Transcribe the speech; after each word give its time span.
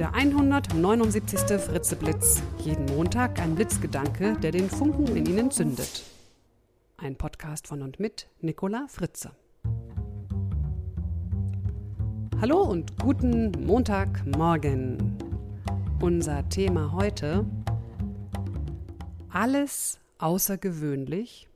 Der 0.00 0.14
179. 0.14 1.60
Fritzeblitz. 1.60 2.42
Jeden 2.64 2.86
Montag 2.86 3.38
ein 3.38 3.54
Blitzgedanke, 3.54 4.32
der 4.40 4.50
den 4.50 4.70
Funken 4.70 5.14
in 5.14 5.26
Ihnen 5.26 5.50
zündet. 5.50 6.04
Ein 6.96 7.16
Podcast 7.16 7.66
von 7.66 7.82
und 7.82 8.00
mit 8.00 8.26
Nicola 8.40 8.86
Fritze. 8.88 9.32
Hallo 12.40 12.62
und 12.62 12.98
guten 12.98 13.50
Montagmorgen. 13.66 15.18
Unser 16.00 16.48
Thema 16.48 16.92
heute: 16.92 17.44
Alles 19.28 20.00
außergewöhnlich. 20.16 21.50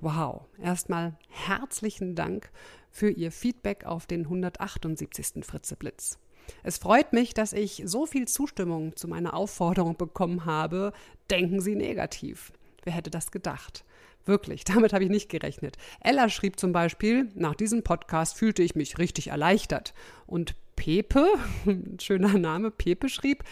Wow, 0.00 0.46
erstmal 0.60 1.16
herzlichen 1.28 2.16
Dank 2.16 2.50
für 2.90 3.08
Ihr 3.08 3.30
Feedback 3.30 3.84
auf 3.86 4.06
den 4.06 4.22
178. 4.22 5.44
Fritzeblitz. 5.44 6.18
Es 6.62 6.78
freut 6.78 7.12
mich, 7.12 7.34
dass 7.34 7.52
ich 7.52 7.82
so 7.84 8.06
viel 8.06 8.26
Zustimmung 8.28 8.96
zu 8.96 9.08
meiner 9.08 9.34
Aufforderung 9.34 9.96
bekommen 9.96 10.44
habe. 10.44 10.92
Denken 11.30 11.60
Sie 11.60 11.74
negativ. 11.74 12.52
Wer 12.84 12.92
hätte 12.92 13.10
das 13.10 13.30
gedacht? 13.30 13.84
Wirklich, 14.24 14.64
damit 14.64 14.92
habe 14.92 15.04
ich 15.04 15.10
nicht 15.10 15.28
gerechnet. 15.28 15.76
Ella 16.00 16.28
schrieb 16.28 16.58
zum 16.58 16.72
Beispiel, 16.72 17.28
nach 17.34 17.54
diesem 17.54 17.82
Podcast 17.82 18.36
fühlte 18.36 18.62
ich 18.62 18.74
mich 18.74 18.98
richtig 18.98 19.28
erleichtert. 19.28 19.94
Und 20.26 20.54
Pepe, 20.76 21.26
schöner 22.00 22.38
Name, 22.38 22.70
Pepe 22.70 23.08
schrieb, 23.08 23.42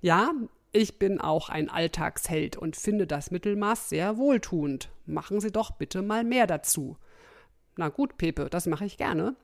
ja, 0.00 0.30
ich 0.72 0.98
bin 0.98 1.20
auch 1.20 1.48
ein 1.48 1.70
Alltagsheld 1.70 2.56
und 2.56 2.76
finde 2.76 3.06
das 3.06 3.30
Mittelmaß 3.30 3.88
sehr 3.88 4.18
wohltuend. 4.18 4.90
Machen 5.06 5.40
Sie 5.40 5.50
doch 5.50 5.70
bitte 5.70 6.02
mal 6.02 6.22
mehr 6.22 6.46
dazu. 6.46 6.96
Na 7.76 7.88
gut, 7.88 8.18
Pepe, 8.18 8.48
das 8.50 8.66
mache 8.66 8.84
ich 8.84 8.98
gerne. 8.98 9.36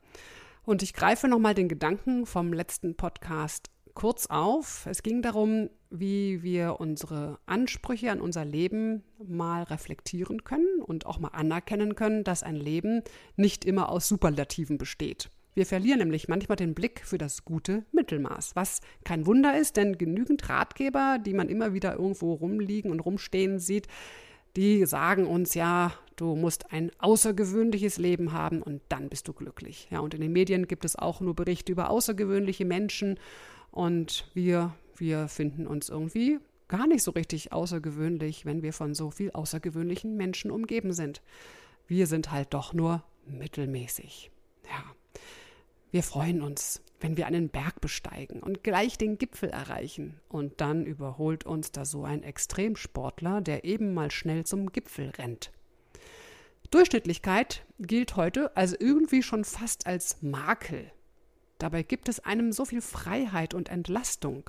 Und 0.64 0.82
ich 0.82 0.92
greife 0.94 1.26
nochmal 1.26 1.54
den 1.54 1.68
Gedanken 1.68 2.24
vom 2.24 2.52
letzten 2.52 2.94
Podcast 2.96 3.70
kurz 3.94 4.26
auf. 4.26 4.86
Es 4.88 5.02
ging 5.02 5.20
darum, 5.20 5.70
wie 5.90 6.42
wir 6.42 6.76
unsere 6.78 7.38
Ansprüche 7.46 8.10
an 8.10 8.20
unser 8.20 8.44
Leben 8.44 9.02
mal 9.22 9.64
reflektieren 9.64 10.44
können 10.44 10.80
und 10.80 11.04
auch 11.04 11.18
mal 11.18 11.28
anerkennen 11.28 11.94
können, 11.94 12.24
dass 12.24 12.42
ein 12.42 12.56
Leben 12.56 13.02
nicht 13.36 13.64
immer 13.64 13.88
aus 13.88 14.08
Superlativen 14.08 14.78
besteht. 14.78 15.30
Wir 15.54 15.66
verlieren 15.66 15.98
nämlich 15.98 16.28
manchmal 16.28 16.56
den 16.56 16.74
Blick 16.74 17.02
für 17.04 17.18
das 17.18 17.44
gute 17.44 17.84
Mittelmaß, 17.92 18.56
was 18.56 18.80
kein 19.04 19.26
Wunder 19.26 19.58
ist, 19.58 19.76
denn 19.76 19.98
genügend 19.98 20.48
Ratgeber, 20.48 21.18
die 21.18 21.34
man 21.34 21.50
immer 21.50 21.74
wieder 21.74 21.94
irgendwo 21.94 22.32
rumliegen 22.32 22.90
und 22.90 23.00
rumstehen 23.00 23.58
sieht, 23.58 23.86
die 24.56 24.84
sagen 24.86 25.26
uns 25.26 25.54
ja, 25.54 25.92
du 26.16 26.36
musst 26.36 26.72
ein 26.72 26.90
außergewöhnliches 26.98 27.98
Leben 27.98 28.32
haben 28.32 28.62
und 28.62 28.82
dann 28.88 29.08
bist 29.08 29.28
du 29.28 29.32
glücklich. 29.32 29.88
Ja, 29.90 30.00
und 30.00 30.14
in 30.14 30.20
den 30.20 30.32
Medien 30.32 30.68
gibt 30.68 30.84
es 30.84 30.96
auch 30.96 31.20
nur 31.20 31.34
Berichte 31.34 31.72
über 31.72 31.90
außergewöhnliche 31.90 32.64
Menschen 32.64 33.18
und 33.70 34.30
wir, 34.34 34.74
wir 34.96 35.28
finden 35.28 35.66
uns 35.66 35.88
irgendwie 35.88 36.38
gar 36.68 36.86
nicht 36.86 37.02
so 37.02 37.10
richtig 37.10 37.52
außergewöhnlich, 37.52 38.46
wenn 38.46 38.62
wir 38.62 38.72
von 38.72 38.94
so 38.94 39.10
viel 39.10 39.30
außergewöhnlichen 39.30 40.16
Menschen 40.16 40.50
umgeben 40.50 40.92
sind. 40.92 41.22
Wir 41.86 42.06
sind 42.06 42.30
halt 42.32 42.54
doch 42.54 42.72
nur 42.72 43.02
mittelmäßig. 43.26 44.31
Wir 45.92 46.02
freuen 46.02 46.40
uns, 46.40 46.80
wenn 47.00 47.18
wir 47.18 47.26
einen 47.26 47.50
Berg 47.50 47.82
besteigen 47.82 48.42
und 48.42 48.64
gleich 48.64 48.96
den 48.96 49.18
Gipfel 49.18 49.50
erreichen. 49.50 50.18
Und 50.30 50.62
dann 50.62 50.86
überholt 50.86 51.44
uns 51.44 51.70
da 51.70 51.84
so 51.84 52.04
ein 52.04 52.22
Extremsportler, 52.22 53.42
der 53.42 53.64
eben 53.64 53.92
mal 53.92 54.10
schnell 54.10 54.44
zum 54.46 54.72
Gipfel 54.72 55.10
rennt. 55.10 55.52
Durchschnittlichkeit 56.70 57.66
gilt 57.78 58.16
heute 58.16 58.56
also 58.56 58.74
irgendwie 58.80 59.22
schon 59.22 59.44
fast 59.44 59.86
als 59.86 60.22
Makel. 60.22 60.90
Dabei 61.58 61.82
gibt 61.82 62.08
es 62.08 62.20
einem 62.20 62.52
so 62.52 62.64
viel 62.64 62.80
Freiheit 62.80 63.52
und 63.52 63.68
Entlastung, 63.68 64.48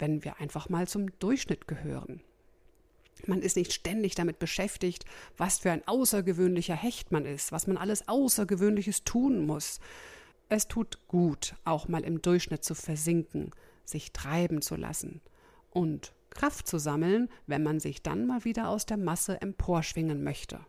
wenn 0.00 0.24
wir 0.24 0.40
einfach 0.40 0.68
mal 0.68 0.88
zum 0.88 1.16
Durchschnitt 1.20 1.68
gehören. 1.68 2.22
Man 3.28 3.40
ist 3.40 3.56
nicht 3.56 3.72
ständig 3.72 4.16
damit 4.16 4.40
beschäftigt, 4.40 5.04
was 5.36 5.60
für 5.60 5.70
ein 5.70 5.86
außergewöhnlicher 5.86 6.74
Hecht 6.74 7.12
man 7.12 7.24
ist, 7.24 7.52
was 7.52 7.68
man 7.68 7.76
alles 7.76 8.08
Außergewöhnliches 8.08 9.04
tun 9.04 9.46
muss, 9.46 9.78
es 10.48 10.68
tut 10.68 11.06
gut, 11.08 11.54
auch 11.64 11.88
mal 11.88 12.04
im 12.04 12.20
Durchschnitt 12.22 12.64
zu 12.64 12.74
versinken, 12.74 13.50
sich 13.84 14.12
treiben 14.12 14.62
zu 14.62 14.76
lassen 14.76 15.20
und 15.70 16.12
Kraft 16.30 16.66
zu 16.66 16.78
sammeln, 16.78 17.28
wenn 17.46 17.62
man 17.62 17.80
sich 17.80 18.02
dann 18.02 18.26
mal 18.26 18.44
wieder 18.44 18.68
aus 18.68 18.86
der 18.86 18.96
Masse 18.96 19.40
emporschwingen 19.40 20.22
möchte. 20.24 20.60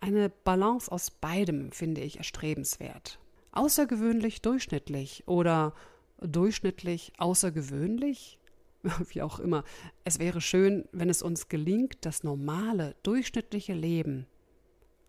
Eine 0.00 0.30
Balance 0.30 0.90
aus 0.90 1.10
beidem 1.10 1.70
finde 1.72 2.00
ich 2.00 2.18
erstrebenswert. 2.18 3.18
Außergewöhnlich 3.52 4.42
durchschnittlich 4.42 5.24
oder 5.26 5.74
durchschnittlich 6.20 7.12
außergewöhnlich? 7.18 8.38
Wie 9.08 9.22
auch 9.22 9.38
immer. 9.38 9.64
Es 10.04 10.18
wäre 10.18 10.40
schön, 10.40 10.88
wenn 10.92 11.08
es 11.08 11.22
uns 11.22 11.48
gelingt, 11.48 11.98
das 12.00 12.24
normale, 12.24 12.96
durchschnittliche 13.02 13.74
Leben, 13.74 14.26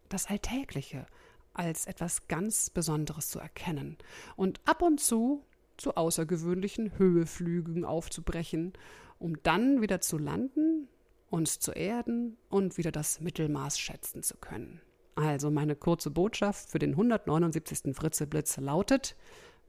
das 0.10 0.28
Alltägliche, 0.28 1.08
als 1.54 1.86
etwas 1.86 2.28
ganz 2.28 2.70
Besonderes 2.70 3.30
zu 3.30 3.40
erkennen 3.40 3.98
und 4.36 4.62
ab 4.66 4.82
und 4.82 5.00
zu 5.00 5.44
zu 5.78 5.96
außergewöhnlichen 5.96 6.98
Höheflügen 6.98 7.86
aufzubrechen, 7.86 8.74
um 9.20 9.42
dann 9.44 9.82
wieder 9.82 10.02
zu 10.02 10.18
landen, 10.18 10.88
uns 11.30 11.60
zu 11.60 11.72
erden 11.72 12.38
und 12.50 12.78
wieder 12.78 12.92
das 12.92 13.22
Mittelmaß 13.22 13.80
schätzen 13.80 14.24
zu 14.24 14.38
können. 14.38 14.82
Also 15.16 15.52
meine 15.52 15.76
kurze 15.76 16.12
Botschaft 16.12 16.70
für 16.70 16.80
den 16.80 16.92
179. 16.92 17.96
Fritzeblitz 17.96 18.58
lautet, 18.58 19.16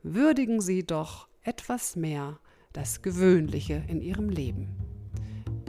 würdigen 0.02 0.60
Sie 0.60 0.84
doch 0.84 1.28
etwas 1.42 1.96
mehr 1.96 2.38
das 2.72 3.02
Gewöhnliche 3.02 3.82
in 3.88 4.00
Ihrem 4.00 4.28
Leben. 4.28 4.68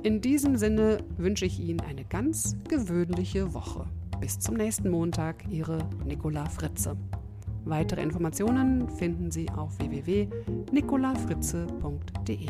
In 0.04 0.22
diesem 0.22 0.58
Sinne 0.58 1.00
wünsche 1.18 1.46
ich 1.46 1.60
Ihnen 1.60 1.82
eine 1.82 2.06
ganz 2.06 2.56
gewöhnliche 2.68 3.54
Woche. 3.54 3.88
Bis 4.20 4.40
zum 4.40 4.56
nächsten 4.56 4.90
Montag, 4.90 5.46
Ihre 5.50 5.78
Nicola 6.06 6.46
Fritze. 6.46 6.98
Weitere 7.66 8.02
Informationen 8.02 8.90
finden 8.90 9.30
Sie 9.32 9.50
auf 9.50 9.78
www.nicolafritze.de. 9.80 12.50